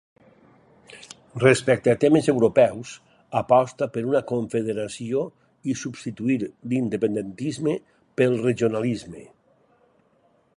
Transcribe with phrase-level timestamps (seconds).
[1.43, 2.93] Respecte a temes europeus,
[3.41, 5.23] aposta per una confederació
[5.75, 6.39] i substituir
[6.73, 7.77] l'independentisme
[8.23, 9.27] pel regionalisme.